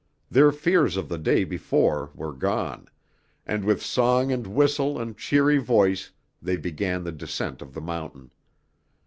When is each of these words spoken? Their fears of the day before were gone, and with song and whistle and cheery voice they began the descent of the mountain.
Their 0.31 0.51
fears 0.51 0.97
of 0.97 1.09
the 1.09 1.19
day 1.19 1.43
before 1.43 2.09
were 2.15 2.33
gone, 2.33 2.87
and 3.45 3.63
with 3.63 3.83
song 3.85 4.31
and 4.31 4.47
whistle 4.47 4.99
and 4.99 5.15
cheery 5.15 5.59
voice 5.59 6.09
they 6.41 6.57
began 6.57 7.03
the 7.03 7.11
descent 7.11 7.61
of 7.61 7.75
the 7.75 7.81
mountain. 7.81 8.31